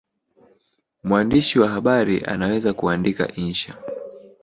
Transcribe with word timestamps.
Mwandishi 1.03 1.59
wa 1.59 1.69
habari 1.69 2.23
anaweza 2.25 2.73
kuandika 2.73 3.35
insha 3.35 3.77